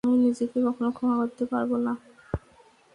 [0.03, 1.93] আমি নিজেকে কখনো ক্ষমা করতে পারবো না।